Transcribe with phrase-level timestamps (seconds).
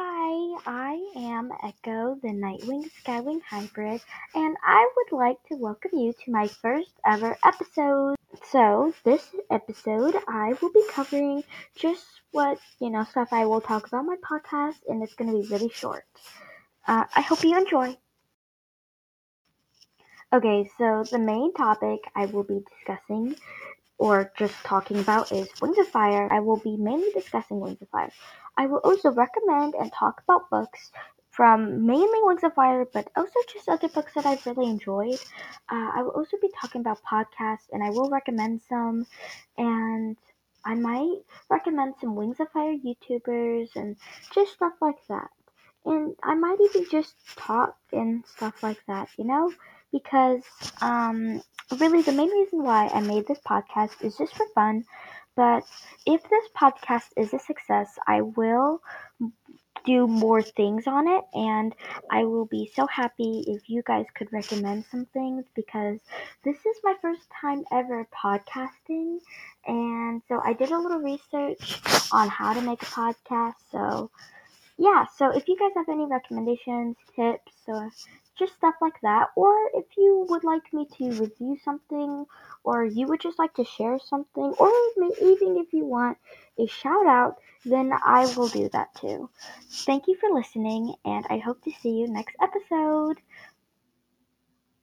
[0.00, 4.00] Hi, I am Echo, the Nightwing Skywing hybrid,
[4.32, 8.14] and I would like to welcome you to my first ever episode.
[8.44, 11.42] So, this episode, I will be covering
[11.74, 15.42] just what, you know, stuff I will talk about my podcast, and it's going to
[15.42, 16.04] be really short.
[16.86, 17.96] Uh, I hope you enjoy.
[20.32, 23.34] Okay, so the main topic I will be discussing
[23.98, 26.32] or just talking about is Wings of Fire.
[26.32, 28.12] I will be mainly discussing Wings of Fire.
[28.56, 30.90] I will also recommend and talk about books
[31.30, 35.18] from mainly Wings of Fire, but also just other books that I've really enjoyed.
[35.70, 39.06] Uh, I will also be talking about podcasts, and I will recommend some,
[39.56, 40.16] and
[40.64, 43.96] I might recommend some Wings of Fire YouTubers and
[44.34, 45.30] just stuff like that.
[45.84, 49.52] And I might even just talk and stuff like that, you know?
[49.92, 50.42] Because
[50.82, 51.40] um,
[51.76, 54.84] really the main reason why I made this podcast is just for fun.
[55.36, 55.64] But
[56.06, 58.80] if this podcast is a success, I will
[59.84, 61.24] do more things on it.
[61.32, 61.74] And
[62.10, 65.98] I will be so happy if you guys could recommend some things because
[66.44, 69.18] this is my first time ever podcasting.
[69.66, 71.80] And so I did a little research
[72.12, 73.54] on how to make a podcast.
[73.70, 74.10] So
[74.76, 75.06] yeah.
[75.16, 77.90] So if you guys have any recommendations tips or
[78.38, 82.24] just stuff like that or if you would like me to review something
[82.64, 84.70] or you would just like to share something or
[85.20, 86.16] even if you want
[86.58, 89.28] a shout out then I will do that too.
[89.70, 93.20] Thank you for listening, and I hope to see you next episode.